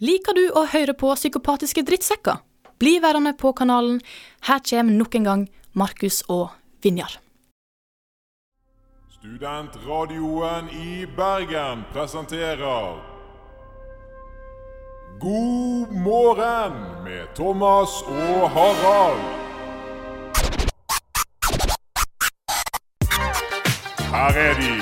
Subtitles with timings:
[0.00, 2.38] Liker du å høre på psykopatiske drittsekker?
[2.80, 3.98] Bli værende på kanalen.
[4.48, 5.42] Her kommer nok en gang
[5.76, 7.18] Markus og Vinjar.
[9.12, 12.96] Studentradioen i Bergen presenterer
[15.20, 19.20] God morgen med Thomas og Harald.
[24.08, 24.72] Her er de,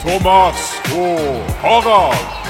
[0.00, 2.43] Thomas og Harald.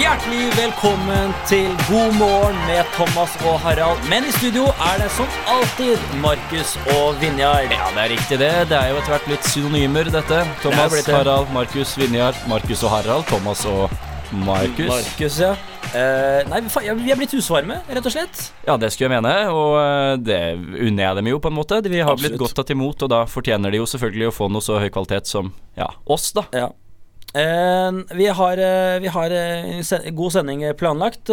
[0.00, 4.00] Hjertelig velkommen til God morgen med Thomas og Harald.
[4.08, 7.66] Men i studio er det som alltid Markus og Vinjar.
[7.68, 8.48] Ja, det er riktig det.
[8.70, 10.38] Det er jo etter hvert litt synonymer, dette.
[10.46, 11.12] Det Thomas, det.
[11.12, 12.40] Harald, Markus, Vinjar.
[12.48, 13.28] Markus og Harald.
[13.28, 13.92] Thomas og
[14.32, 14.88] Markus.
[14.88, 15.52] Markus, ja.
[15.92, 16.64] Eh, nei,
[17.04, 18.44] vi er blitt husvarme, rett og slett.
[18.64, 20.42] Ja, det skulle jeg mene, og eh, det
[20.80, 21.84] unner jeg dem jo, på en måte.
[21.84, 24.64] Vi har blitt godt tatt imot, og da fortjener de jo selvfølgelig å få noe
[24.64, 26.48] så høy kvalitet som ja, oss, da.
[26.56, 26.70] Ja.
[27.34, 31.30] Eh, vi har, eh, vi har eh, se god sending planlagt.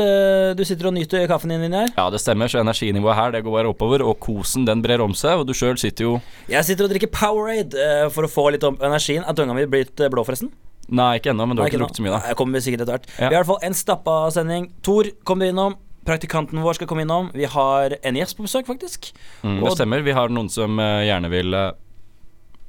[0.58, 1.90] Du sitter og nyter kaffen din, her?
[1.98, 5.16] Ja, det stemmer, så energinivået her det går bare oppover, og kosen den brer om
[5.18, 6.13] seg, og du sjøl sitter jo
[6.49, 9.26] Jeg sitter og drikker Powerade for å få litt om energien.
[9.26, 10.54] Er tunga mi blitt blå, forresten?
[10.88, 12.21] Nei, ikke ennå, men du har ikke drukket så mye, da.
[12.30, 13.10] Jeg kommer sikkert etter hvert.
[13.18, 13.27] Ja.
[13.27, 14.70] Vi har i hvert fall en stappa sending.
[14.86, 15.76] Tor kommer innom.
[16.08, 17.34] Praktikanten vår skal komme innom.
[17.36, 19.10] Vi har en gjest på besøk, faktisk.
[19.41, 20.05] Mm, det stemmer.
[20.05, 21.58] Vi har noen som gjerne vil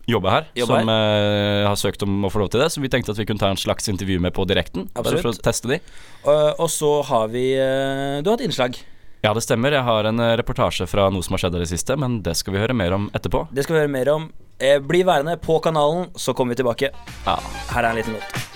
[0.08, 2.82] eh, jobbe her, jobber som eh, har søkt om å få lov til det, så
[2.82, 5.26] vi tenkte at vi kunne ta en slags intervju med på direkten, bare Absolutt.
[5.26, 5.82] for å teste de.
[6.26, 8.80] Uh, og så har vi uh, Du har et innslag.
[9.20, 9.74] Ja, det stemmer.
[9.74, 12.36] Jeg har en eh, reportasje fra noe som har skjedd i det siste, men det
[12.38, 13.48] skal vi høre mer om etterpå.
[13.50, 14.28] Det skal vi høre mer om.
[14.58, 16.92] Eh, bli værende på kanalen, så kommer vi tilbake.
[17.26, 17.38] Ja.
[17.72, 18.47] Her er en liten låt.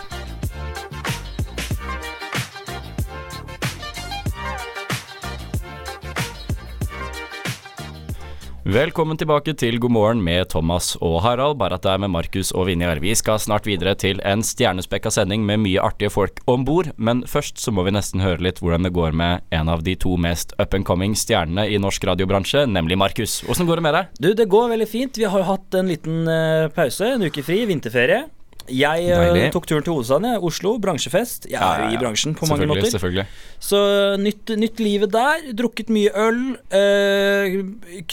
[8.62, 12.52] Velkommen tilbake til God morgen med Thomas og Harald, bare at det er med Markus
[12.54, 13.00] og Vinjar.
[13.02, 17.24] Vi skal snart videre til en stjernespekka sending med mye artige folk om bord, men
[17.26, 20.14] først så må vi nesten høre litt hvordan det går med en av de to
[20.14, 23.40] mest up and coming stjernene i norsk radiobransje, nemlig Markus.
[23.50, 24.14] Åssen går det med deg?
[24.22, 25.18] Du, det går veldig fint.
[25.18, 28.28] Vi har jo hatt en liten eh, pause, en uke fri, vinterferie.
[28.70, 29.46] Jeg eh, Deilig.
[29.54, 30.42] tok turen til hovedstaden, jeg.
[30.48, 31.48] Oslo, bransjefest.
[31.50, 32.90] Jeg er jo i bransjen på mange måter.
[32.92, 33.24] Selvfølgelig.
[33.62, 33.80] Så
[34.22, 35.48] nytt, nytt livet der.
[35.58, 36.40] Drukket mye øl.
[36.70, 37.56] Øh,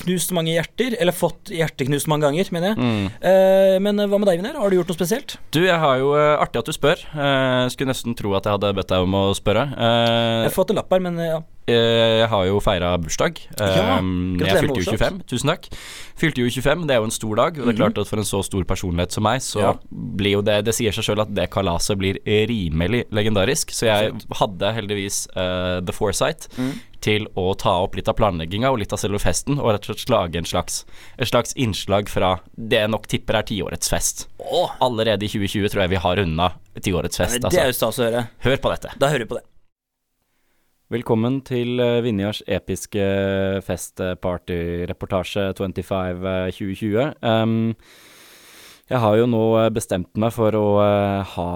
[0.02, 0.96] knust mange hjerter.
[1.00, 2.80] Eller fått hjerteknust mange ganger, mener jeg.
[2.80, 3.06] Mm.
[3.22, 4.58] Uh, men eh, hva med deg, Vinner?
[4.60, 5.38] Har du gjort noe spesielt?
[5.56, 7.02] Du, jeg har jo uh, Artig at du spør.
[7.14, 9.68] Uh, skulle nesten tro at jeg hadde bedt deg om å spørre.
[9.76, 11.40] Eh, Jeg har fått en lapp her, men eh, ja.
[11.70, 13.38] Eh, Jeg har jo feira bursdag.
[13.60, 14.02] Ja, Eh,
[14.44, 15.22] jeg fylte jo 25.
[15.30, 15.70] Tusen takk.
[16.20, 17.60] Fylte jo 25, det er jo en stor dag.
[17.60, 19.74] Og det er klart at for en så stor personlighet som meg, så Ja.
[19.92, 23.72] blir jo det Det sier seg sjøl at det kalaset blir rimelig legendarisk.
[23.72, 26.48] Så jeg hadde heldigvis uh, the foresight
[27.00, 29.96] til å ta opp litt av planlegginga og litt av selve festen, og rett og
[29.96, 30.84] slett lage en slags,
[31.18, 34.28] et slags innslag fra det jeg nok tipper er tiårets fest.
[34.82, 36.50] Allerede i 2020 tror jeg vi har unna
[36.82, 37.40] tiårets fest.
[37.42, 37.72] men det er Altså.
[37.72, 38.28] jo stas å høre.
[38.44, 38.90] Hør på dette.
[39.00, 39.44] Da hører vi på det.
[40.90, 43.04] Velkommen til uh, Vinjars episke
[43.62, 47.12] festpartyreportasje 25 eh, 2020.
[47.22, 47.76] Um,
[48.90, 51.52] jeg har jo nå eh, bestemt meg for å eh, ha,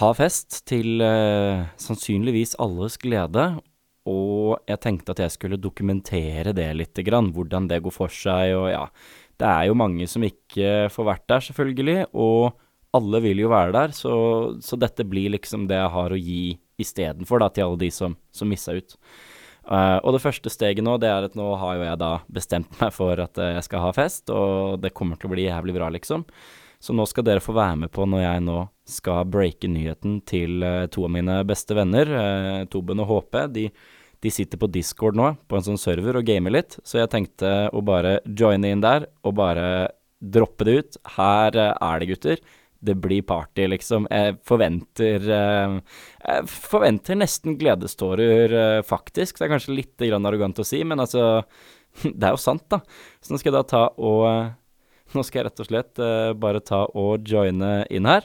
[0.00, 3.46] ha fest til uh, sannsynligvis alles glede.
[4.10, 8.56] Og jeg tenkte at jeg skulle dokumentere det lite grann, hvordan det går for seg.
[8.58, 8.88] Og ja,
[9.38, 12.10] det er jo mange som ikke får vært der, selvfølgelig.
[12.10, 12.58] Og
[12.98, 14.18] alle vil jo være der, så,
[14.58, 18.50] så dette blir liksom det jeg har å gi istedenfor, til alle de som, som
[18.50, 18.96] missa ut.
[19.64, 22.74] Uh, og det første steget nå, det er at nå har jo jeg da bestemt
[22.82, 25.76] meg for at uh, jeg skal ha fest, og det kommer til å bli jævlig
[25.76, 26.26] bra, liksom.
[26.84, 30.60] Så nå skal dere få være med på når jeg nå skal breake nyheten til
[30.60, 32.12] uh, to av mine beste venner,
[32.68, 33.38] Toben og HP.
[33.54, 33.64] De,
[34.20, 37.54] de sitter på Discord nå, på en sånn server, og gamer litt, så jeg tenkte
[37.72, 39.68] å bare joine inn der, og bare
[40.20, 41.00] droppe det ut.
[41.16, 42.44] Her er det, gutter.
[42.84, 44.08] Det blir party, liksom.
[44.12, 45.78] Jeg forventer eh,
[46.24, 49.38] Jeg forventer nesten gledestårer, eh, faktisk.
[49.38, 51.24] Det er kanskje litt grann arrogant å si, men altså
[52.02, 52.82] Det er jo sant, da.
[53.22, 54.52] Så nå skal jeg da ta og eh,
[55.14, 56.00] Nå skal jeg rett og slett
[56.42, 58.24] bare ta og joine inn her.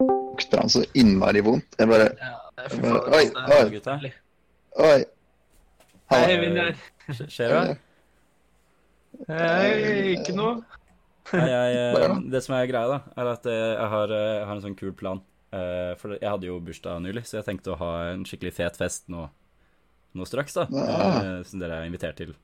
[0.00, 1.76] lukter han så innmari vondt.
[1.78, 4.10] Jeg bare jeg bare, Oi, oi,
[4.88, 5.04] oi.
[6.10, 6.74] Hei, Vinjar.
[7.28, 7.76] Skjer det?
[9.28, 10.79] Hei, ikke noe.
[11.36, 12.30] Nei, jeg, eh, det?
[12.32, 14.78] det som er greia, da, er at eh, jeg har, eh, jeg har en sånn
[14.78, 15.22] kul plan.
[15.50, 19.08] For jeg hadde jo bursdag nylig, så jeg tenkte å ha en skikkelig fet fest
[19.10, 19.24] nå,
[20.14, 20.54] nå straks.
[20.54, 22.36] da eh, Som dere er invitert til.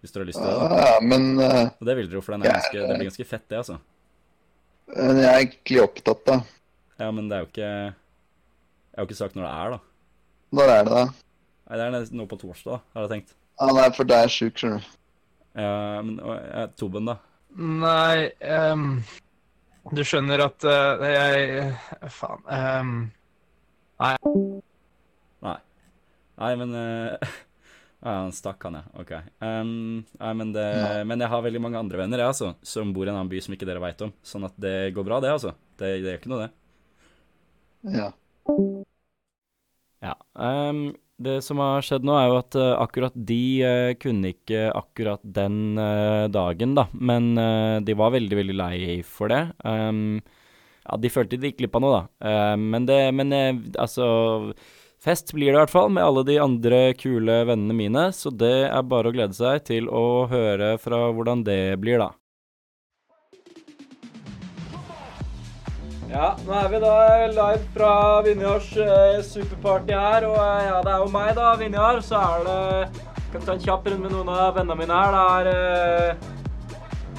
[0.00, 0.70] Hvis dere har lyst til det.
[0.72, 3.28] da Ja, men Og det vil dere jo, for den er ganske, det blir ganske
[3.28, 3.76] fett, det, altså.
[4.94, 6.38] Men jeg er egentlig opptatt, da.
[7.02, 9.80] Ja, men det er jo ikke Jeg har jo ikke sagt når det er, da.
[10.56, 11.04] Når er det, da?
[11.66, 13.36] Nei, Det er nå på torsdag, da, har jeg tenkt.
[13.60, 14.96] Ja, Nei, for deg er sjuk, skjønner du.
[15.56, 17.16] Ja, men og, ja, Toben, da.
[17.56, 18.28] Nei
[18.72, 18.88] um,
[19.96, 21.70] Du skjønner at uh, jeg
[22.12, 22.42] Faen.
[22.50, 22.94] Um,
[23.96, 24.16] Nei.
[26.36, 27.16] Nei, men uh,
[28.06, 28.82] Ja, han stakk, han, ja.
[29.00, 29.12] Ok.
[29.40, 30.66] Um, nei, men, det,
[31.08, 33.40] men jeg har veldig mange andre venner, jeg, altså, som bor i en annen by
[33.42, 34.12] som ikke dere veit om.
[34.22, 35.54] Sånn at det går bra, det, altså.
[35.80, 37.96] Det, det gjør ikke noe, det.
[37.96, 38.10] Ja.
[40.04, 40.14] Ja.
[40.44, 40.84] ehm,
[41.22, 45.22] det som har skjedd nå, er jo at uh, akkurat de uh, kunne ikke akkurat
[45.22, 46.86] den uh, dagen, da.
[46.92, 47.34] Men
[47.86, 49.42] de var veldig, veldig lei for det.
[49.64, 50.20] Um,
[50.86, 52.28] ja, de følte de gikk glipp av noe, da.
[52.30, 53.32] Ehm, men det Men
[53.74, 54.06] altså
[55.02, 58.04] Fest blir det i hvert fall, med alle de andre kule vennene mine.
[58.16, 62.08] Så det er bare å glede seg til å høre fra hvordan det blir, da.
[66.06, 67.92] Ja, nå er vi da live fra
[68.22, 72.46] Vinjars eh, superparty her, og eh, ja, det er jo meg da, Vinjar, så er
[72.46, 75.16] det Kan ta en kjapp runde med noen av vennene mine her.
[75.16, 76.30] Det er eh,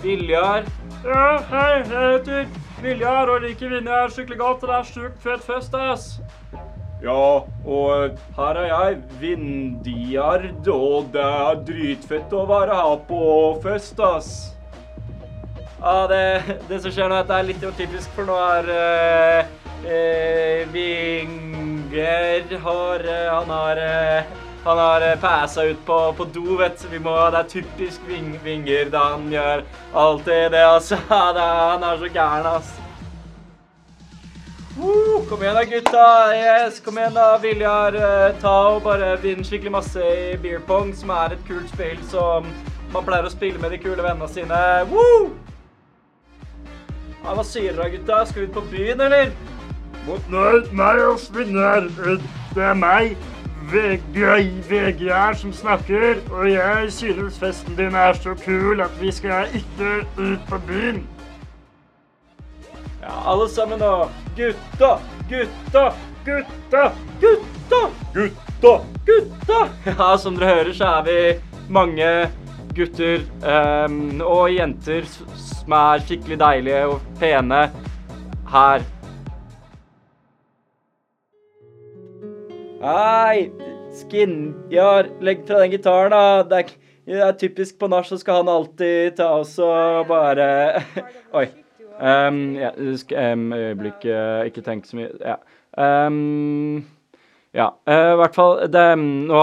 [0.06, 0.70] Viljar.
[1.04, 2.48] Ja, hei, jeg heter
[2.82, 6.10] Viljar og liker Vinjar skikkelig godt, og det er sjukt fet fest, ass.
[7.04, 13.26] Ja, og her er jeg, Vindiard, og det er dritfett å være her på
[13.68, 14.32] fest, ass.
[15.82, 19.52] Ja, det, det som skjer nå, er litt typisk, for nå er eh,
[19.86, 24.36] eh, Vinger har eh, Han har eh,
[24.68, 26.98] han har passa ut på, på do, vet du.
[26.98, 29.64] Det er typisk ving, Vinger da han gjør
[29.94, 30.98] alltid det, altså.
[31.38, 32.74] Det han er så gæren, ass.
[34.76, 36.06] Woo, kom igjen da, gutta.
[36.36, 38.02] Yes, kom igjen da, Viljar.
[38.44, 42.52] Ta og bare vinn skikkelig masse i beer pong, som er et kult spill som
[42.92, 44.66] man pleier å spille med de kule vennene sine.
[44.92, 45.47] Woo!
[47.28, 48.22] Ja, hva sier dere, gutta?
[48.26, 49.32] Skal vi ut på byen, eller?
[50.32, 51.90] Nei, nei, oss vinner.
[52.56, 53.18] Det er meg,
[53.68, 60.08] VG som snakker, og jeg synes festen din er så kul at vi skal ikke
[60.16, 61.04] ut på byen.
[63.04, 64.08] Ja, alle sammen nå.
[64.40, 64.96] Gutta,
[65.28, 65.86] gutta,
[66.24, 66.86] gutta,
[67.20, 67.84] gutta,
[68.16, 68.74] gutta,
[69.06, 69.62] gutta.
[70.00, 71.20] Ja, som dere hører, så er vi
[71.68, 72.08] mange
[72.78, 77.62] gutter um, og jenter som er skikkelig deilige og pene
[78.52, 78.86] her.
[82.78, 83.48] Hei,
[83.98, 86.44] Skinjar, legg fra den gitaren, da.
[86.46, 86.76] Det er,
[87.10, 90.50] det er typisk på nach, så skal han alltid ta oss og bare
[91.40, 91.48] Oi.
[91.98, 95.40] Um, ja, um, øyeblikk, ikke tenk så mye Ja.
[95.78, 96.86] Um,
[97.58, 99.40] ja, eh, i hvert fall det, nå,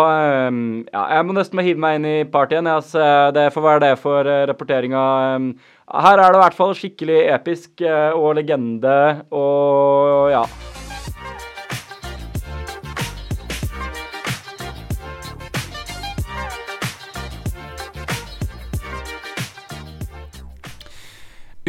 [0.49, 2.69] um, ja, Jeg må nesten hive meg inn i partyen.
[2.71, 5.07] Ja, så det får være det for uh, rapporteringa.
[5.35, 5.49] Um,
[5.91, 8.95] her er det i hvert fall skikkelig episk eh, og legende
[9.37, 10.47] og ja.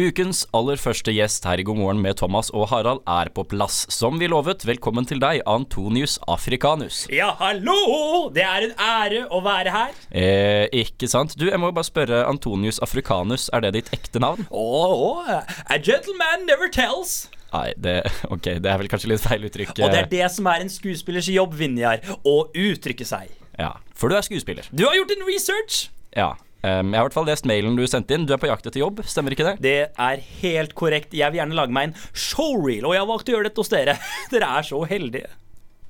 [0.06, 3.80] Ukens aller første gjest her i God morgen med Thomas og Harald er på plass.
[3.90, 7.00] Som vi lovet, velkommen til deg, Antonius Africanus.
[7.10, 8.28] Ja, hallo!
[8.34, 9.96] Det er en ære å være her.
[10.14, 11.34] Eh, ikke sant?
[11.40, 14.46] Du, jeg må bare spørre, Antonius Africanus, er det ditt ekte navn?
[14.54, 15.32] Åh,
[15.66, 17.24] a gentleman never tells.
[17.50, 17.98] Nei, det,
[18.34, 19.74] ok, det er vel kanskje litt feil uttrykk.
[19.80, 22.04] Og det er det som er en skuespillers jobb, Vinjar.
[22.22, 23.34] Å uttrykke seg.
[23.58, 24.70] Ja, for du er skuespiller.
[24.70, 25.88] Du har gjort en research.
[26.14, 26.36] Ja.
[26.66, 28.26] Em, jeg har i hvert fall lest mailen du sendte inn.
[28.26, 29.56] Du er på jakt etter jobb, stemmer ikke det?
[29.62, 31.14] Det er helt korrekt.
[31.14, 33.72] Jeg vil gjerne lage meg en showreel, og jeg har valgt å gjøre dette hos
[33.72, 33.98] dere.
[34.32, 35.30] Dere er så heldige.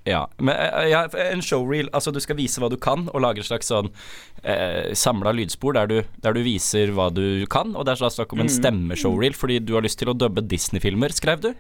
[0.07, 1.00] Ja, men eh, ja,
[1.33, 3.89] en showreel, altså du skal vise hva du kan, og lage et slags sånn
[4.47, 8.37] eh, samla lydspor der du, der du viser hva du kan, og det er snakk
[8.37, 11.50] om en stemmeshowreel fordi du har lyst til å dubbe Disney-filmer, skrev du?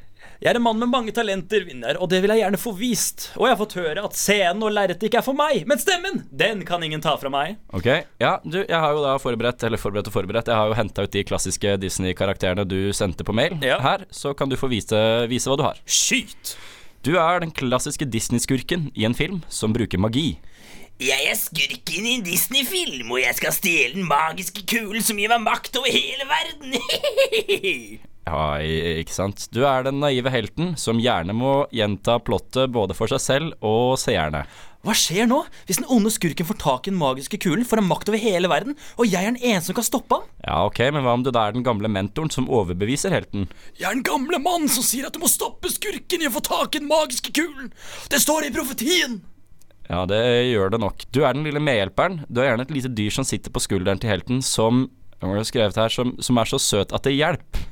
[0.42, 3.30] Jeg er en mann med mange talenter, vinner, og det vil jeg gjerne få vist.
[3.38, 6.22] Og jeg har fått høre at scenen og lerretet ikke er for meg, men stemmen,
[6.30, 7.56] den kan ingen ta fra meg.
[7.76, 7.88] Ok,
[8.22, 11.06] ja, du, jeg har jo da forberedt, eller forberedt og forberedt, jeg har jo henta
[11.06, 13.56] ut de klassiske Disney-karakterene du sendte på mail.
[13.64, 13.80] Ja.
[13.84, 15.80] Her, så kan du få vise, vise hva du har.
[15.88, 16.56] Skyt!
[17.06, 20.40] Du er den klassiske Disney-skurken i en film som bruker magi.
[20.96, 25.28] Jeg er skurken i en Disney-film, og jeg skal stjele den magiske kulen som gir
[25.28, 26.78] meg makt over hele verden.
[28.26, 29.44] Ja, ikke sant.
[29.54, 33.94] Du er den naive helten som gjerne må gjenta plottet både for seg selv og
[34.02, 34.40] seerne.
[34.86, 37.88] Hva skjer nå hvis den onde skurken får tak i den magiske kulen, får han
[37.88, 40.26] makt over hele verden, og jeg er den eneste som kan stoppe ham?
[40.42, 43.46] Ja, ok, men hva om du da er den gamle mentoren som overbeviser helten?
[43.78, 46.42] Jeg er den gamle mannen som sier at du må stoppe skurken i å få
[46.46, 47.70] tak i den magiske kulen.
[48.10, 49.20] Det står i profetien.
[49.86, 50.18] Ja, det
[50.50, 51.06] gjør det nok.
[51.14, 52.24] Du er den lille medhjelperen.
[52.26, 54.88] Du er gjerne et lite dyr som sitter på skulderen til helten, som
[55.46, 57.70] skrevet her, som, som er så søt at det hjelper.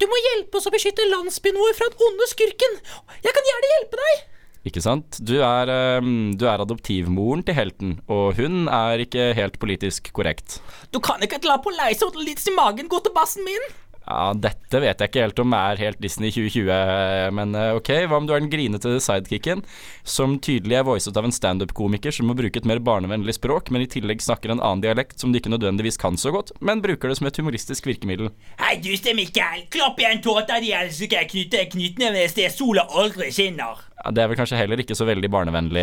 [0.00, 2.78] Du må hjelpe oss å beskytte landsbyen vår fra den onde skurken.
[3.20, 4.22] Jeg kan gjerne hjelpe deg.
[4.70, 5.18] Ikke sant?
[5.24, 10.58] Du er, ehm, du er adoptivmoren til helten, og hun er ikke helt politisk korrekt.
[10.92, 13.64] Du kan ikke la på leise og litt i magen gå til bassen min.
[14.10, 17.90] Ja, dette vet jeg ikke helt om er helt Disney 2020, men eh, ok.
[18.10, 19.62] Hva om du er den grinete sidekicken
[20.02, 23.84] som tydelig er voicet av en standup-komiker som må bruke et mer barnevennlig språk, men
[23.84, 27.12] i tillegg snakker en annen dialekt som du ikke nødvendigvis kan så godt, men bruker
[27.12, 28.32] det som et humoristisk virkemiddel?
[28.58, 29.68] Hei, du ser Mikkel.
[29.70, 33.86] Klapp igjen tåta di, ellers skal jeg knytte knyttnevene et sted sola aldri skinner.
[34.00, 35.82] Ja, det er vel kanskje heller ikke så veldig barnevennlig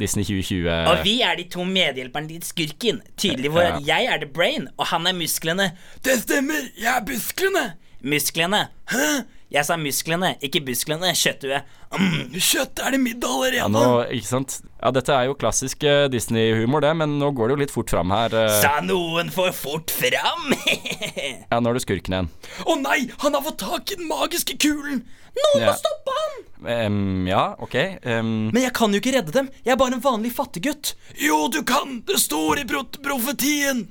[0.00, 0.66] Disney 2020.
[0.90, 3.00] Og vi er de to medhjelperne til skurken.
[3.16, 3.78] Tydelig hvor Ja.
[3.86, 5.70] jeg er the brain, og han er musklene.
[6.04, 7.64] Det stemmer, jeg er musklene.
[8.04, 8.66] Musklene.
[8.92, 9.06] Hæ?
[9.52, 11.60] Jeg sa musklene, ikke busklene, kjøtthue.
[11.94, 13.60] Mm, kjøtt er det middag allerede.
[13.60, 13.82] Ja, nå,
[14.16, 14.56] ikke sant?
[14.80, 17.92] Ja, dette er jo klassisk uh, Disney-humor, det, men nå går det jo litt fort
[17.94, 18.34] fram her.
[18.34, 18.56] Uh...
[18.58, 20.50] Sa noen for fort fram?
[21.50, 22.32] Ja, nå er det skurken igjen.
[22.66, 25.04] Å nei, han har fått tak i den magiske kulen!
[25.36, 25.70] Noen Ja.
[25.70, 26.36] må stoppe han!
[26.66, 27.76] Um, ja, ok.
[28.02, 28.34] Um...
[28.50, 29.50] Men jeg kan jo ikke redde dem.
[29.62, 30.94] Jeg er bare en vanlig fattiggutt.
[31.22, 32.00] Jo, du kan.
[32.08, 33.86] Det står i profetien.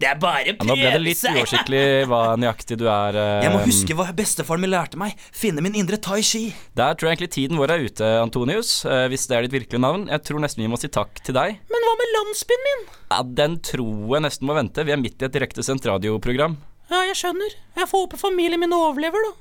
[0.00, 3.16] Det er bare ja, nå ble det litt uoversiktlig hva nøyaktig du er.
[3.16, 5.14] Uh, Jeg må huske hva bestefaren min lærte meg.
[5.32, 6.50] Finne min indre tai chi.
[6.76, 8.74] Der tror jeg egentlig tiden vår er ute, Antonius.
[8.84, 10.08] Uh, hvis det er ditt virkelige navn.
[10.12, 11.58] Jeg tror nesten vi må si takk til deg.
[11.72, 12.86] Men hva med landsbyen min?
[13.14, 14.84] Ja, Den tror jeg nesten må vente.
[14.86, 16.58] Vi er midt i et direktesendt radioprogram.
[16.90, 17.54] Ja, jeg skjønner.
[17.78, 19.34] Jeg får håpe familien min overlever, da.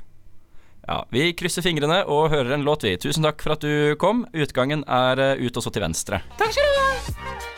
[0.86, 2.94] Ja, Vi krysser fingrene og hører en låt, vi.
[3.02, 4.26] Tusen takk for at du kom.
[4.38, 6.22] Utgangen er eh, ut og så til venstre.
[6.38, 7.54] Takk skal du ha.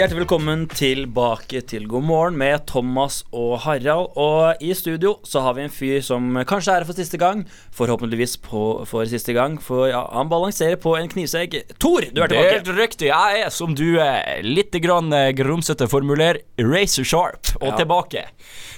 [0.00, 4.14] Hjertelig velkommen tilbake til God morgen med Thomas og Harald.
[4.16, 7.42] Og i studio så har vi en fyr som kanskje er her for siste gang.
[7.76, 11.58] Forhåpentligvis på, for siste gang, for ja, han balanserer på en knivsegg.
[11.76, 12.54] Tor, du er Det tilbake.
[12.54, 13.10] helt riktig.
[13.10, 17.76] Jeg er, som du er, litt grann eh, grumsete formuler, razor sharp og Ja.
[17.82, 18.24] tilbake.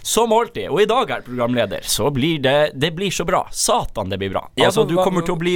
[0.02, 0.66] Som alltid.
[0.74, 3.44] Og i dag er programleder, så blir det Det blir så bra.
[3.52, 4.48] Satan, det blir bra.
[4.58, 5.54] Altså, du kommer til å bli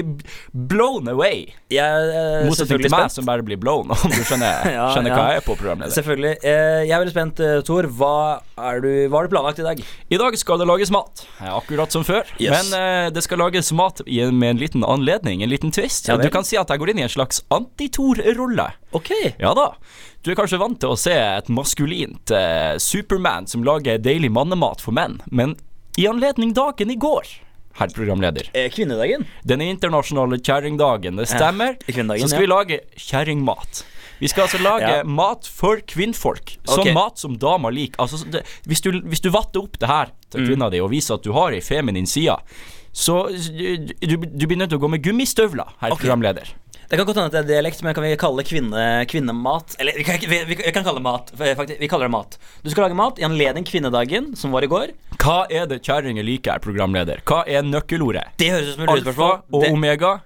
[0.54, 1.48] blown away.
[1.68, 5.10] Jeg er Motsetning selvfølgelig til meg, som bare blir blown, om du skjønner, Ja, skjønner
[5.10, 5.94] hva jeg er på, programleder.
[5.94, 6.32] Selvfølgelig.
[6.42, 7.88] Eh, jeg er veldig spent, eh, Tor.
[7.98, 9.80] Hva er du Hva har du planlagt i dag?
[9.82, 12.26] I dag skal det lages mat, akkurat som før.
[12.38, 12.70] Yes.
[12.70, 16.08] Men eh, det skal lages mat med en liten anledning, en liten twist.
[16.08, 18.70] Ja du kan si at jeg går inn i en slags anti-Tor-rolle.
[18.96, 19.12] Ok.
[19.38, 19.72] Ja da.
[20.22, 24.82] Du er kanskje vant til å se et maskulint eh, Superman som lager deilig mannemat
[24.82, 25.54] for menn, men
[25.96, 27.28] i anledning dagen i går,
[27.78, 29.24] herr programleder kvinnedagen.
[29.44, 31.76] Den internasjonale kjerringdagen, det stemmer.
[31.86, 32.42] Ja, så skal ja.
[32.42, 33.84] vi lage kjerringmat.
[34.20, 35.02] Vi skal altså lage Ja.
[35.04, 36.56] mat for kvinnfolk.
[36.64, 36.94] Sånn okay.
[36.96, 38.00] mat som damer liker.
[38.00, 40.46] Altså, det, hvis, du, hvis du vatter opp det her til Mm.
[40.48, 42.36] kvinna di og viser at du har ei feminin side,
[42.92, 43.28] så
[44.00, 46.06] du, du, blir nødt til å gå med gummistøvler, herr okay.
[46.06, 46.54] programleder.
[46.88, 49.96] Det kan godt hende at det er dialekt, men kan vi kalle kvinne, kvinnemat Eller
[49.98, 51.32] vi kan, vi, vi, kan kalle det mat.
[51.34, 52.38] eh, Faktisk, vi kaller det mat.
[52.62, 54.92] Du skal lage mat i anledning kvinnedagen, som var i går.
[55.18, 57.24] Hva er det kjerringer liker, programleder?
[57.26, 58.22] Hva er nøkkelordet?
[58.38, 60.20] Det høres ut som et Alfa og Det- omega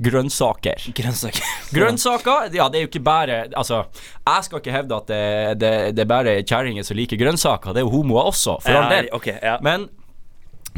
[0.00, 0.90] grønnsaker.
[0.96, 1.46] Grønnsaker.
[1.76, 3.84] Grønnsaker, ja det er jo ikke bare Altså,
[4.26, 5.22] jeg skal ikke hevde at det,
[5.60, 8.90] det, det er bare kjerringer som liker grønnsaker, det er jo homoer også, for all
[8.92, 9.10] del.
[9.16, 9.58] Okay, ja.
[9.64, 9.88] Men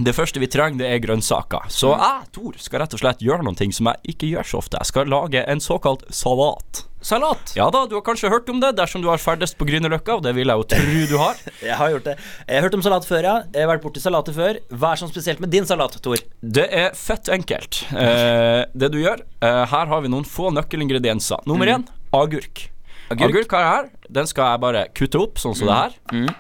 [0.00, 1.69] det første vi trenger, det er grønnsaker.
[1.69, 4.62] Så jeg, Tor, skal rett og slett gjøre noen ting som jeg ikke gjør så
[4.62, 4.81] ofte.
[4.81, 6.87] Jeg skal lage en såkalt salat.
[7.02, 7.52] Salat.
[7.59, 10.23] Ja da, du har kanskje hørt om det dersom du har ferdest på Grünerløkka, og
[10.23, 11.40] det vil jeg jo tro du har.
[11.62, 12.14] Jeg har gjort det.
[12.47, 13.35] Jeg har hørt om salat før, ja.
[13.54, 14.59] Jeg har vært borti salater før.
[14.71, 16.23] Hva er sånn spesielt med din salat, Tor?
[16.42, 17.82] Det er fett enkelt.
[17.90, 21.42] Eh, det du gjør eh, Her har vi noen få nøkkelingredienser.
[21.50, 22.68] Nummer én agurk.
[23.11, 23.26] Agurk.
[23.28, 23.90] Agurk har jeg her.
[24.21, 26.32] Den skal jeg bare kutte opp, sånn som det her.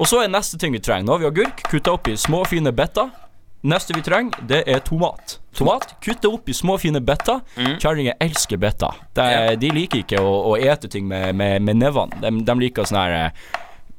[0.00, 1.08] Og så er neste ting vi trenger.
[1.08, 3.10] Nå har vi agurk kutta opp i små, fine biter.
[3.60, 5.38] Neste vi trenger, det er tomat.
[5.56, 7.42] Tomat kutter opp i små, fine biter.
[7.82, 9.00] Kjerringer elsker biter.
[9.16, 12.22] De, de liker ikke å, å ete ting med, med, med nevene.
[12.22, 13.18] De, de liker sånne her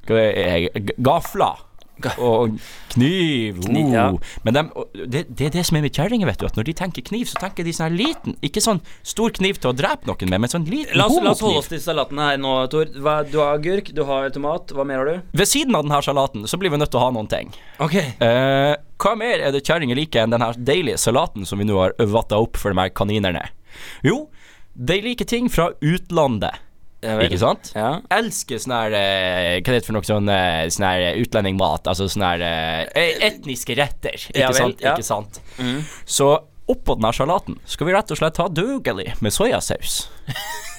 [0.09, 1.67] eh, er Gafler.
[2.17, 2.55] Og
[2.95, 3.59] kniv.
[3.61, 4.07] Kniv, ja.
[4.09, 4.33] oh.
[4.41, 4.63] Men de,
[5.05, 6.47] det, det er det som er med kjerringer, vet du.
[6.49, 8.37] At når de tenker kniv, så tenker de sånn her liten.
[8.45, 11.35] Ikke sånn stor kniv til å drepe noen med, men sånn liten La oss, la
[11.35, 12.89] oss holde oss til salatene her nå, Tor.
[12.97, 14.73] Hva, du har agurk, du har tomat.
[14.75, 15.35] Hva mer har du?
[15.43, 17.53] Ved siden av denne salaten så blir vi nødt til å ha noen ting.
[17.83, 17.99] Ok.
[18.01, 21.77] Eh, hva mer er det kjerringer liker enn den her deilige salaten som vi nå
[21.79, 23.47] har vatta opp for de her kaninerne?
[24.05, 24.27] Jo,
[24.75, 26.59] de liker ting fra utlandet.
[27.01, 27.71] Ikke sant?
[27.73, 27.95] Ja.
[28.13, 31.87] Elsker sånn her eh, Hva er det for noe sånn eh, Sånn her utlendingmat?
[31.89, 34.19] Altså sånn her eh, etniske retter.
[34.29, 34.83] Ikke Ja vel, sant?
[34.85, 34.93] ja.
[34.93, 35.39] Ikke sant?
[35.57, 35.79] Mm.
[36.05, 36.27] Så
[36.69, 40.03] oppå den her salaten skal vi rett og slett ha dugelig med soyasaus.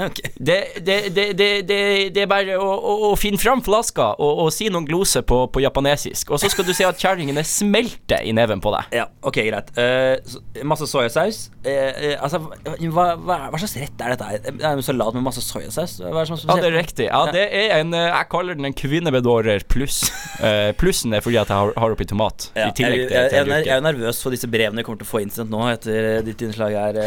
[0.48, 1.78] det, det, det, det, det,
[2.14, 5.42] det er bare å, å, å finne fram flaska og, og si noen gloser på,
[5.52, 8.94] på japanesisk, og så skal du se at kjerringene smelter i neven på deg.
[9.00, 9.72] Ja, ok, greit.
[9.76, 11.42] Uh, masse soyasaus.
[11.66, 14.28] Uh, altså, hva, hva, hva slags rett er dette?
[14.30, 14.42] her?
[14.46, 15.98] Det er en salat med masse soyasaus?
[16.00, 17.08] Det Ja, det er riktig.
[17.08, 20.02] Ja, det er en Jeg kaller den en kvinnebedårer pluss.
[20.40, 22.50] Uh, plussen er fordi at jeg har, har oppi tomat.
[22.56, 25.02] Ja, I tillegg til, jeg, jeg, jeg, jeg er nervøs for disse brevene jeg kommer
[25.02, 27.00] til å få innsendt nå etter ditt innslag her,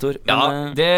[0.00, 0.16] Tor.
[0.24, 0.90] Men, Ja, det,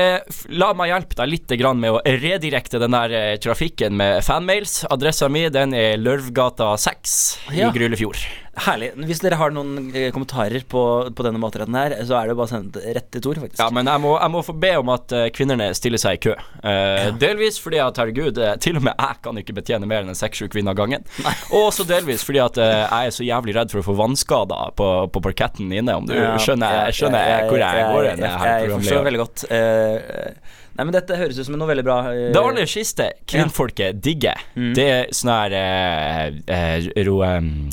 [0.53, 4.83] la meg hjelpe deg litt grann med å redirekte den der eh, trafikken med fanmails.
[4.93, 7.19] Adressa mi den er Lørvgata 6
[7.57, 7.69] Ja.
[7.71, 8.23] i Grylefjord.
[8.53, 8.91] Herlig.
[9.09, 10.81] Hvis dere har noen eh, kommentarer på,
[11.17, 13.63] på denne matretten her, så er det bare å sende rett til Tor, faktisk.
[13.63, 16.21] Ja, men jeg må, jeg må få be om at eh, kvinnene stiller seg i
[16.27, 16.35] kø.
[16.61, 20.51] Eh, Delvis fordi at herregud, til og med jeg kan ikke betjene mer enn seks-sju
[20.53, 21.09] kvinner av gangen.
[21.49, 24.77] Og også delvis fordi at eh, jeg er så jævlig redd for å få vannskader
[24.77, 28.27] på, på parketten inne, om du Ja, skjønner, ja, skjønner jeg, hvor jeg går hen.
[28.29, 29.47] Jeg, jeg, jeg forstår veldig godt.
[29.49, 31.97] Eh, nei, men dette høres ut som noe veldig bra.
[32.13, 34.75] eh, Det aller siste kvinnfolket digger, Mm.
[34.75, 37.21] det er sånn her eh, eh, ro,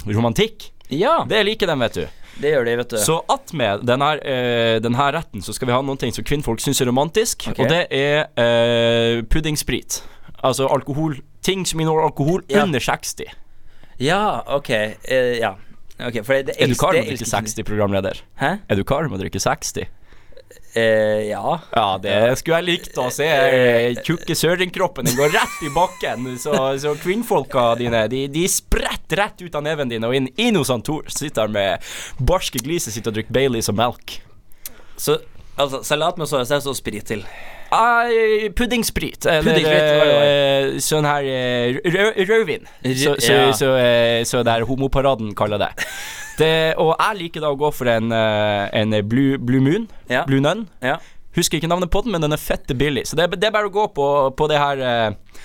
[0.08, 0.72] romantikk.
[0.89, 2.08] Ja, Det liker dem, vet du.
[2.41, 2.98] det gjør de, vet du.
[2.98, 6.79] Så attmed denne, uh, denne retten så skal vi ha noen ting som kvinnfolk syns
[6.82, 7.63] er romantisk, okay.
[7.65, 10.01] og det er uh, puddingsprit.
[10.44, 12.63] Altså alkohol Ting som inneholder alkohol Ja.
[12.63, 13.25] under 60.
[14.00, 14.70] Ja, ok.
[15.10, 15.53] Uh, ja.
[16.00, 18.20] Ok, for det, det Er du kar med å drikke 60, programleder?
[18.39, 18.51] Hæ?
[18.70, 19.88] Er du kar med å drikke 60?
[20.77, 21.55] Eh, ja.
[21.73, 23.25] Ja, det skulle jeg likt å se.
[23.25, 26.27] eh, Tjukke søringkroppen din går rett i bakken.
[26.41, 30.61] Så, så kvinnfolka dine De, de spretter rett ut av neven din og inn, Ino
[30.61, 31.09] hos han Tor.
[31.09, 34.19] Sitter der med barske gliser, sitter og drikker Baileys og melk.
[34.99, 35.17] Så
[35.57, 37.25] altså, salat med soyasaus og sprit til.
[37.69, 42.63] Ai, puddingsprit, eller Puddingsprit, eh, sånn her eh, rød, rødvin.
[42.97, 43.51] Så, så, ja.
[43.53, 45.69] så, eh, så det er homoparaden kaller det.
[46.39, 46.75] Det.
[46.81, 49.88] Og jeg liker da å gå for en, eh, en blue, blue moon.
[50.10, 50.25] Ja.
[50.27, 50.67] Blue nun.
[50.84, 50.98] Ja.
[51.38, 53.05] Husker ikke navnet på den, men den er fette billig.
[53.08, 55.43] Så det, det er bare å gå på, på det her eh,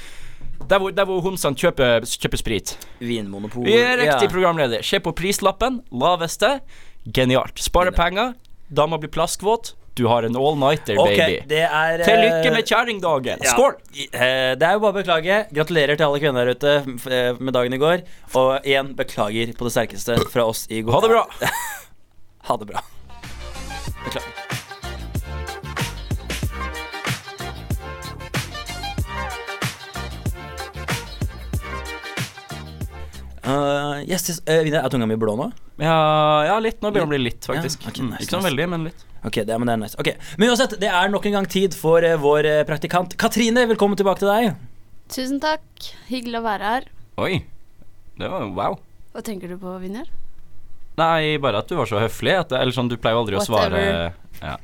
[0.69, 2.75] der hvor, der hvor homsene kjøper, kjøper sprit.
[3.03, 3.67] Vinmonopol.
[3.69, 4.33] Vi er riktig ja.
[4.33, 4.85] programleder.
[4.87, 5.83] Se på prislappen.
[5.93, 6.59] Laveste.
[7.05, 7.61] Genialt.
[7.61, 8.33] Spare penger.
[8.73, 9.75] Dama blir plaskvåt.
[9.95, 11.37] Du har en all-nighter, Ok, baby.
[11.47, 13.45] det er Til eh, lykke med kjerringdagen.
[13.47, 13.53] ja.
[13.53, 13.77] Skål!
[14.11, 15.37] Eh, det er jo bare å beklage.
[15.55, 16.73] Gratulerer til alle kvinner der ute
[17.15, 18.03] eh, med dagen i går.
[18.35, 20.99] Og igjen, beklager på det sterkeste fra oss i går.
[20.99, 21.25] Ha det bra.
[22.51, 22.83] ha det bra.
[24.03, 24.33] Beklager.
[33.47, 34.41] Uh, yes, yes.
[34.49, 35.51] Uh, er tunga mi blå nå?
[35.83, 35.97] Ja,
[36.49, 36.79] ja litt.
[36.81, 37.85] Nå begynner det å bli litt, faktisk.
[37.85, 38.51] Ja, ok, Mm, nice, ikke sånn nice.
[38.51, 39.05] veldig, men litt.
[39.25, 39.97] Ok, det, men det er nice.
[40.01, 43.65] Ok, Men uansett, det er nok en gang tid for eh, vår eh, praktikant Katrine.
[43.71, 44.59] Velkommen tilbake til deg.
[45.13, 45.65] Tusen takk.
[46.11, 46.91] Hyggelig å være her.
[47.25, 47.39] Oi.
[48.21, 48.77] Det var wow.
[49.15, 50.11] Hva tenker du på, Vinjar?
[51.01, 52.37] Nei, bare at du var så høflig.
[52.45, 54.21] At, eller sånn, du pleier jo aldri å svare Whatever.
[54.45, 54.59] Ja.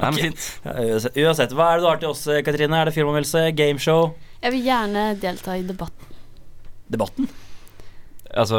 [0.00, 0.42] Nei, men fint.
[0.64, 0.90] Okay.
[0.90, 2.80] uansett, uansett, hva er det du har til oss, eh, Katrine?
[2.80, 6.18] Er det filmanmeldelse, gameshow, Jeg vil gjerne delta i debatten.
[6.90, 7.28] debatten?
[8.30, 8.58] Altså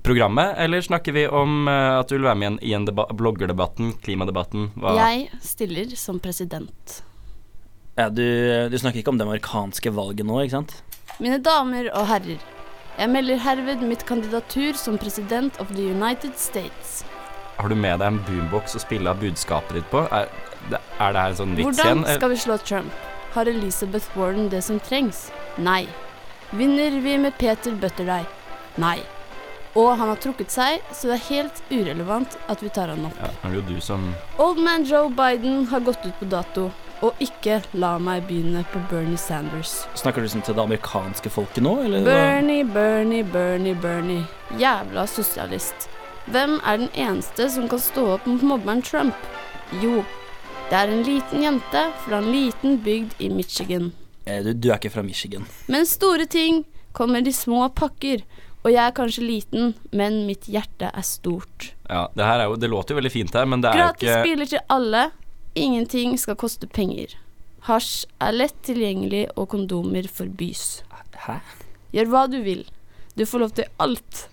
[0.00, 3.92] Programmet, eller snakker vi om uh, at du vil være med i en, deba bloggerdebatten,
[4.00, 4.70] klimadebatten?
[4.80, 4.94] Hva?
[4.96, 7.02] Jeg stiller som president.
[7.98, 8.24] Ja, du,
[8.72, 10.78] du snakker ikke om det amerikanske valget nå, ikke sant?
[11.20, 12.40] Mine damer og herrer.
[12.96, 17.02] Jeg melder herved mitt kandidatur som president of the United States.
[17.60, 20.06] Har du med deg en boombox å spille av budskapet ditt på?
[20.08, 20.28] Er
[20.72, 22.16] det, er det her en sånn vits Hvordan igjen?
[22.16, 23.08] skal vi slå Trump?
[23.36, 25.26] Har Elizabeth Warren det som trengs?
[25.60, 25.84] Nei.
[26.52, 28.28] Vinner vi med Peter Butterdeig?
[28.80, 28.98] Nei.
[29.74, 33.16] Og han har trukket seg, så det er helt urelevant at vi tar han opp.
[33.22, 34.02] Ja, er det jo du som
[34.42, 36.70] Old man Joe Biden har gått ut på dato.
[37.02, 39.72] Og ikke la meg begynne på Bernie Sanders.
[39.98, 42.04] Snakker du liksom til det amerikanske folket nå, eller?
[42.06, 44.22] Bernie, Bernie, Bernie, Bernie.
[44.60, 45.88] Jævla sosialist.
[46.30, 49.18] Hvem er den eneste som kan stå opp mot mobberen Trump?
[49.82, 50.04] Jo,
[50.70, 53.90] det er en liten jente fra en liten bygd i Michigan.
[54.26, 55.42] Eh, Du, du er ikke fra Michigan.
[55.66, 58.22] Men store ting kommer i små pakker.
[58.62, 61.72] Og jeg er kanskje liten, men mitt hjerte er stort.
[61.90, 63.86] Ja, det her er jo Det låter jo veldig fint her, men det er jo
[63.88, 65.02] Gratis spiller biler til alle.
[65.58, 67.16] Ingenting skal koste penger.
[67.66, 70.82] Hasj er lett tilgjengelig, og kondomer forbys.
[71.26, 71.40] Hæ?
[71.92, 72.64] Gjør hva du vil.
[73.18, 74.28] Du får lov til alt.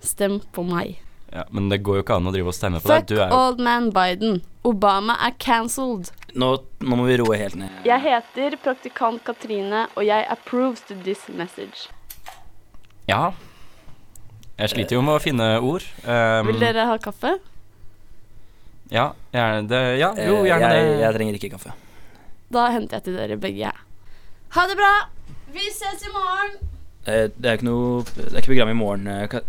[0.00, 1.00] Stem på meg.
[1.32, 3.02] ja, Men det går jo ikke an å drive og stemme på deg.
[3.02, 4.40] Fuck Du er jo old man Biden.
[4.64, 6.12] Obama er cancelled.
[6.34, 7.70] Nå, nå må vi roe helt ned.
[7.84, 11.88] Jeg heter praktikant Katrine, og jeg approves to this message.
[13.08, 13.32] Ja.
[14.60, 15.84] Jeg sliter jo med å finne ord.
[16.04, 17.38] Um, Vil dere ha kaffe?
[18.92, 19.80] Ja, gjerne det.
[20.00, 21.00] Ja, jo, Eh, gjerne jeg, det.
[21.04, 21.72] jeg trenger ikke kaffe.
[22.50, 23.70] Da henter jeg til dere begge.
[24.56, 24.92] Ha det bra!
[25.54, 26.56] Vi ses i morgen!
[27.06, 29.06] Eh, Det er ikke noe Det er ikke program i morgen.
[29.06, 29.40] eh,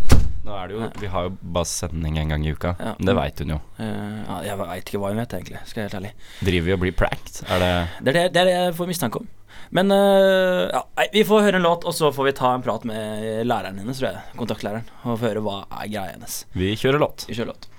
[0.46, 2.76] Nå er det jo Vi har jo bare sending en gang i uka.
[2.80, 2.94] Ja.
[2.98, 3.60] Det veit hun jo.
[3.82, 5.60] Eh, jeg veit ikke hva hun vet, egentlig.
[5.68, 6.14] Skal jeg være helt ærlig.
[6.48, 7.42] Driver vi og blir pranked?
[7.50, 7.74] Er det
[8.06, 9.28] Det er det, det er det jeg får mistanke om.
[9.74, 12.84] Men eh, ja, vi får høre en låt, og så får vi ta en prat
[12.84, 14.24] med læreren hennes, tror jeg.
[14.36, 14.90] Kontaktlæreren.
[15.06, 16.42] Og få høre hva er greia hennes.
[16.52, 17.24] Vi kjører låt.
[17.30, 17.70] Vi kjører låt.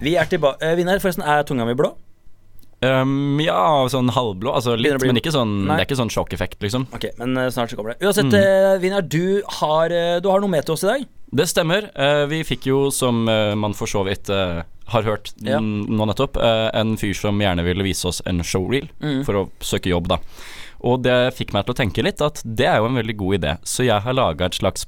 [0.00, 1.92] Vi er tilbake uh, Vinner, forresten, er tunga mi blå?
[2.80, 3.58] Um, ja,
[3.90, 4.52] sånn halvblå.
[4.54, 5.76] Altså litt, men ikke sånn, Nei.
[5.76, 6.84] det er ikke sånn sjokkeffekt, liksom.
[6.94, 8.06] Ok, men uh, snart så kommer det.
[8.06, 11.06] Uansett, eh, Vinner, du har, uh, du har noe med til oss i dag.
[11.34, 11.90] Det stemmer.
[12.30, 15.58] Vi fikk jo, som man for så vidt har hørt Ja.
[15.60, 19.26] nå nettopp, en fyr som gjerne ville vise oss en showreel Mm.
[19.26, 20.16] for å søke jobb, da.
[20.80, 23.34] Og det fikk meg til å tenke litt at det er jo en veldig god
[23.42, 24.86] idé, så jeg har laga et slags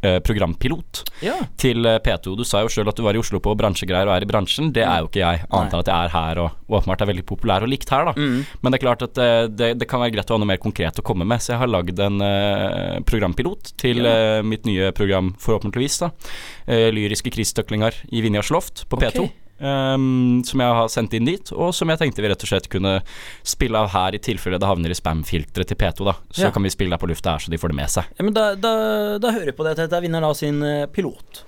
[0.00, 1.34] programpilot Ja.
[1.56, 2.36] til eh, P2.
[2.36, 4.72] Du sa jo sjøl at du var i Oslo på bransjegreier og er i bransjen.
[4.74, 7.24] Det er jo ikke jeg, annet enn at jeg er her og åpenbart er veldig
[7.26, 8.14] populær og likt her, da.
[8.16, 8.44] Mm.
[8.62, 10.60] Men det er klart at eh, det, det kan være greit å ha noe mer
[10.62, 14.40] konkret å komme med, så jeg har lagd en uh, programpilot til Ja.
[14.40, 16.10] uh, mitt nye program, forhåpentligvis, da.
[16.68, 19.26] Uh, lyriske kristøklinger i Vinjas Loft på P2.
[19.28, 19.42] Ok.
[19.60, 22.68] Ehm, som jeg har sendt inn dit, og som jeg tenkte vi rett og slett
[22.72, 23.00] kunne
[23.46, 26.04] spille av her, i tilfelle det havner i spam-filteret til P2.
[26.04, 26.50] da Så Ja.
[26.50, 28.04] kan vi spille det på lufta her, så de får det med seg.
[28.18, 29.76] Ja, men da, da, da hører vi på det.
[29.76, 31.44] Dette er Vinner da sin eh, pilot.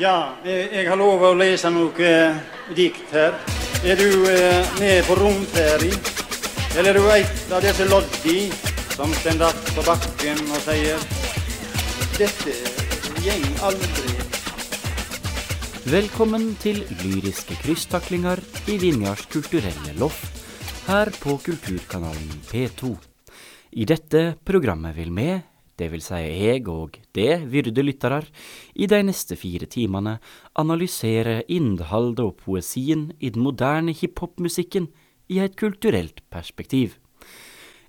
[0.00, 2.34] Ja, jeg har lov å lese noe eh,
[2.74, 3.34] dikt her.
[3.84, 5.92] Er du eh, med på romferie?
[6.78, 8.50] Eller er du et av disse loddi
[8.96, 10.96] som stender på bakken og sier
[12.16, 12.54] Dette
[13.24, 14.11] gjeng aldri.
[15.82, 18.38] Velkommen til lyriske krysstaklinger
[18.70, 20.36] i Vinjars kulturelle loft,
[20.86, 22.92] her på Kulturkanalen P2.
[23.74, 25.26] I dette programmet vil vi,
[25.82, 28.20] vil si jeg og det, vyrde lyttere,
[28.78, 30.20] i de neste fire timene
[30.54, 34.86] analysere innholdet og poesien i den moderne hiphop-musikken
[35.34, 36.94] i et kulturelt perspektiv.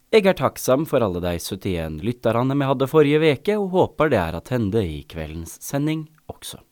[0.09, 4.23] Jeg er takksam for alle de 71 lytterne vi hadde forrige veke, og håper det
[4.25, 6.65] er attende i kveldens sending også.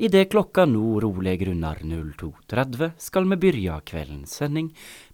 [0.00, 4.70] Idet klokka nå rolig runder 02.30, skal vi begynne kveldens sending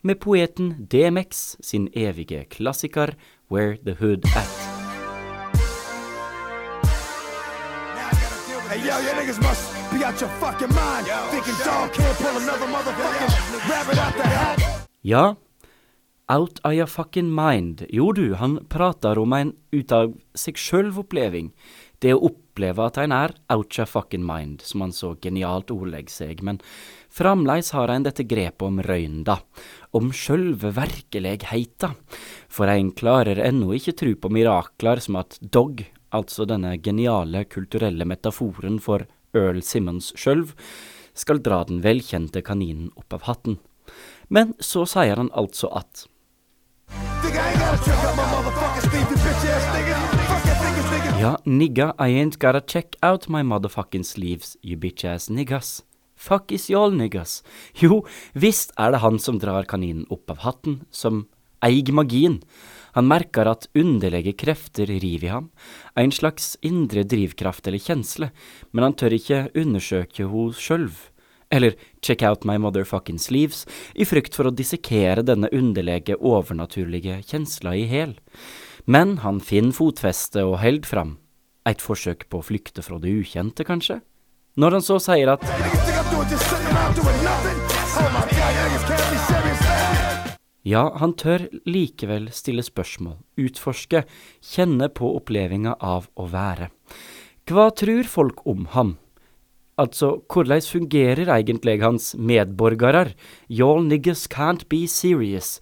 [0.06, 3.16] med poeten DMX sin evige klassiker
[3.50, 4.52] Where the Hood At.
[8.70, 11.10] Hey yo, you niggas must be out your fucking mind.
[11.34, 14.86] Thinking dog can't pull another motherfucking rabbit out the hat.
[15.02, 15.34] Ja,
[16.28, 17.86] out of your fucking mind.
[17.88, 21.50] Jo du, han prater om en ut av seg sjølv-oppleving.
[22.02, 26.42] Det å oppleve at en er out fucking mind, som han så genialt ordlegger seg,
[26.44, 26.60] men
[27.08, 29.38] framleis har en dette grepet om røynda,
[29.96, 31.94] om sjølve verkelegheita,
[32.48, 38.04] for en klarer ennå ikke tru på mirakler som at dog, altså denne geniale kulturelle
[38.08, 39.06] metaforen for
[39.36, 40.52] Earl Simmons sjølv,
[41.16, 43.56] skal dra den velkjente kaninen opp av hatten.
[44.28, 46.04] Men så sier han altså at
[46.92, 48.55] I ain't gotta check out my
[51.16, 55.82] Ja, nigga, I ain't gotta check out my motherfuckings sleeves, you bitch ass niggas.
[56.14, 57.42] Fuck is y'all niggas.
[57.80, 58.02] Jo,
[58.34, 61.22] visst er det han som drar kaninen opp av hatten, som
[61.64, 62.42] eier magien.
[62.98, 65.48] Han merker at underlige krefter river i ham,
[65.96, 68.30] en slags indre drivkraft eller kjensle,
[68.72, 71.00] men han tør ikke undersøke henne sjølv.
[71.48, 73.64] Eller check out my motherfucking sleeves,
[73.96, 78.18] i frykt for å dissekere denne underlige, overnaturlige kjensla i hæl.
[78.86, 81.16] Men han finner fotfeste og held fram.
[81.66, 83.98] Et forsøk på å flykte fra det ukjente, kanskje?
[84.54, 85.42] Når han så sier at.
[90.66, 94.04] Ja, han tør likevel stille spørsmål, utforske,
[94.54, 96.70] kjenne på opplevelsen av å være.
[97.50, 98.94] Hva tror folk om ham?
[99.78, 103.16] Altså, hvordan fungerer egentlig hans medborgere?
[103.50, 105.58] Y'all niggas can't be serious.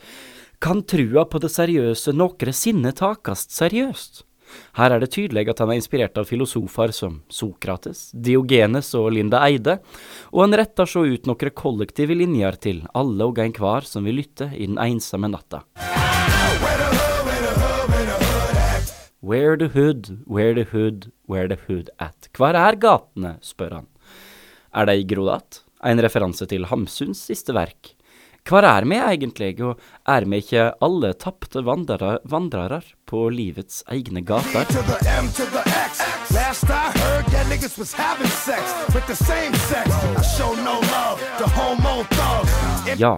[0.65, 4.23] Kan trua på det seriøse noensinne takast seriøst?
[4.79, 9.43] Her er det tydelig at han er inspirert av filosofer som Sokrates, Diogenes og Linda
[9.45, 9.75] Eide,
[10.33, 14.49] og han retter så ut noen kollektive linjer til alle og enhver som vil lytte
[14.57, 15.67] i den ensomme natta.
[19.21, 22.31] Where the hood, where the hood, where the hood at?
[22.33, 23.91] Hvor er gatene, spør han.
[24.73, 25.61] Er det i Grodat?
[25.85, 27.94] En referanse til Hamsuns siste verk.
[28.45, 34.21] Hvor er vi egentlig, og er vi ikke alle tapte vandrere, vandrere på livets egne
[34.21, 34.67] gater?
[43.01, 43.15] Ja,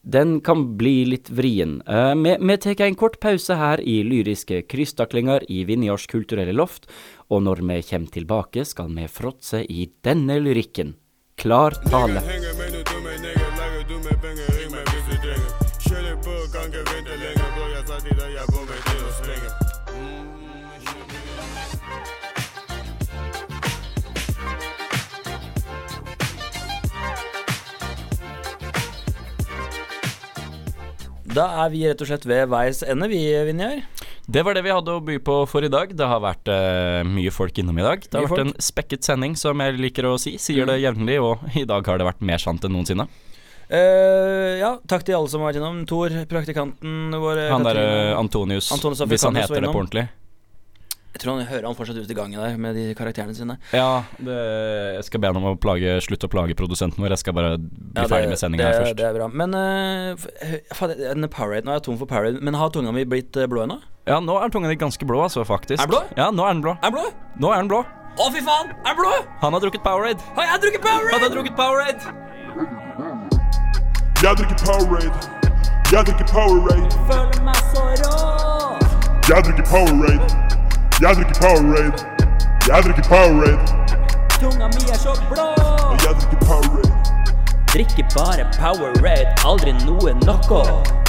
[0.00, 1.82] den kan bli litt vrien.
[1.84, 6.88] Eh, Vi vi tar en kort pause her i lyriske krystaklinger i Vinjars kulturelle loft,
[7.28, 10.94] og når vi kommer tilbake, skal vi fråtse i denne lyrikken.
[11.36, 12.20] Klar tale.
[31.30, 33.84] Da er vi rett og slett ved veis ende, vi, Vinjar.
[34.30, 35.92] Det var det vi hadde å by på for i dag.
[35.96, 38.02] Det har vært uh, mye folk innom i dag.
[38.02, 38.56] Det har Mye vært folk.
[38.58, 40.34] en spekket sending, som jeg liker å si.
[40.42, 40.72] Sier Mm.
[40.72, 43.06] det jevnlig, og i dag har det vært mer sant enn noensinne.
[43.70, 45.84] Uh, ja, takk til alle som har vært innom.
[45.86, 47.44] Tor, praktikanten vår.
[47.54, 50.08] Han derre Antonius, Antonius hvis han heter det på ordentlig.
[51.10, 53.56] Jeg tror han hører han fortsatt ut i gangen der med de karakterene sine.
[53.74, 54.36] Ja, det,
[54.94, 57.16] jeg skal be han om å plage, slutte å plage produsenten vår.
[57.16, 58.98] Jeg skal bare bli Ja, ferdig med sendinga her først.
[59.00, 59.26] Det er bra.
[59.42, 60.28] Men uh,
[60.78, 63.48] faen, denne Powerade, Nå er jeg tom for Powerade, men har tunga mi blitt eh,
[63.50, 63.80] blå ennå?
[64.08, 65.82] Ja, nå er tunga di ganske blå, altså, faktisk.
[65.82, 66.02] Er den blå?
[66.16, 66.76] Ja, nå er den blå.
[66.78, 67.06] Er den blå?
[67.42, 67.82] Nå er den blå.
[68.20, 68.70] Å, fy faen!
[68.84, 69.12] Er den blå?
[69.42, 70.32] Han har drukket Powerade.
[70.38, 71.12] Har jeg drukket Powerade?
[71.14, 72.02] Han har drukket Powerade.
[74.20, 75.20] Jeg drikker Powerade.
[75.90, 76.90] Jeg drikker Powerade.
[77.10, 78.14] Føler meg så rå.
[79.30, 80.26] Jeg drikker Powerade.
[81.00, 81.92] Jeg drikker Powerade.
[82.68, 83.60] Jeg drikker Powerade.
[84.40, 85.48] Tunga mi er så blå.
[85.92, 86.89] Og jeg drikker Powerade.
[87.72, 90.62] Drikker bare Powerade, aldri noe noco.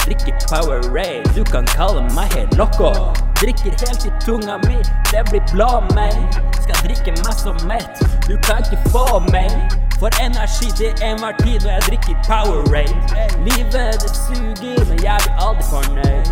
[0.04, 2.92] Drikker Powerade, du kan kalle meg helt loco.
[3.40, 4.78] Drikker helt i tunga mi,
[5.10, 6.14] det blir blå meg.
[6.62, 7.98] Skal drikke meg så mett,
[8.28, 9.50] du kan ikke få meg.
[9.98, 12.94] For energi til enhver tid når jeg drikker Powerade.
[13.42, 16.26] Livet det suger, men jeg blir aldri fornøyd.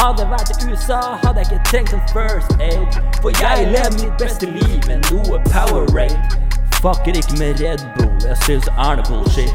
[0.00, 3.02] Hadde jeg vært i USA, hadde jeg ikke trengt en first aid.
[3.22, 6.49] For jeg lever mitt beste liv med noe Powerade.
[6.82, 9.54] Fucker ikke med Red Bull, jeg synes det er noe bullshit.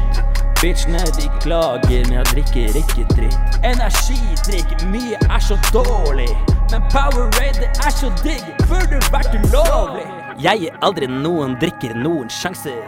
[0.60, 3.58] Bitchene de klager, men jeg drikker ikke dritt.
[3.72, 6.30] Energidrikk, mye er så dårlig.
[6.70, 10.06] Men Powerade, er så digg, burde vært ulovlig.
[10.36, 12.82] Jeg gir aldri noen drikker noen sjanser.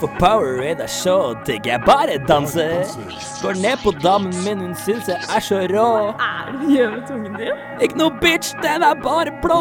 [0.00, 1.14] For Powerade er så
[1.46, 2.82] digg, jeg bare danser.
[3.42, 5.86] Går ned på damen min, hun syns jeg er så rå.
[6.10, 7.62] Er det gjør med tungen din?
[7.86, 9.60] Ikke noe bitch, den er bare blå.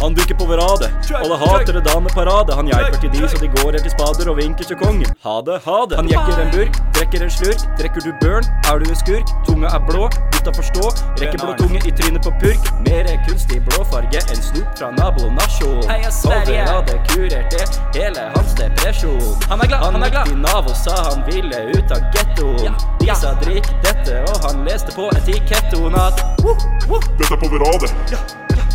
[0.00, 0.88] Han dukker på verade,
[1.20, 2.56] Alle hater det dameparade.
[2.58, 5.12] Han hjelper til de så de går etter spader og vinker til kongen.
[5.22, 6.00] Ha det, ha det.
[6.00, 7.62] Han jekker en burk, drikker en slurk.
[7.78, 9.36] Drikker du børn, er du en skurk.
[9.46, 10.08] Tunga er blå,
[10.42, 10.90] gutta forstå.
[11.20, 12.58] Rekker blå tunge i trynet på purk.
[12.86, 15.82] Mer kunstig blåfarge enn snop fra nabonasjon.
[15.88, 16.64] Heia Sverige.
[16.66, 19.36] Hadde kurert det, hele hans depresjon.
[19.48, 20.26] Han er glad, han, er glad.
[20.26, 22.78] Han gikk i Nav og sa han ville ut av gettoen.
[23.00, 26.56] De sa drikk dette, og han leste på etiketten at woo,
[26.88, 27.02] woo.
[27.18, 27.92] Dette er Powerade.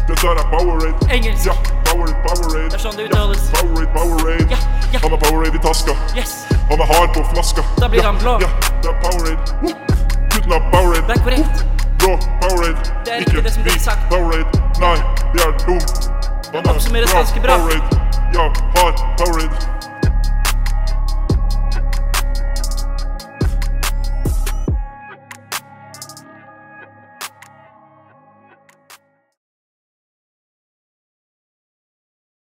[0.07, 1.11] Dette er Powerade.
[1.11, 1.49] Engelsk.
[1.51, 1.57] Ja,
[1.89, 2.69] Powerade, Powerade.
[2.71, 3.51] Det er sånn det uttales.
[3.51, 4.47] Ja, Powerade, Powerade.
[4.55, 5.03] Ja, ja.
[5.03, 5.99] Han har Powerade i taska.
[6.15, 6.39] Yes.
[6.71, 7.67] Han er hard på flaska.
[7.77, 8.39] Da blir ja, han blå.
[8.43, 8.51] Ja,
[8.83, 9.59] det er Powerade.
[9.63, 10.06] Woo!
[10.51, 11.07] Har Powerade.
[11.07, 11.65] Det er korrekt.
[11.99, 12.77] Blå Powerade.
[13.05, 14.01] Det er riktig det som blir hvit sagt.
[14.09, 14.47] Powerade.
[14.79, 14.97] Nei,
[15.33, 15.81] det er dum.
[16.53, 17.57] Han er oppsummeres ganske bra.
[17.57, 17.87] Powerade.
[18.77, 19.76] Hard Powerade.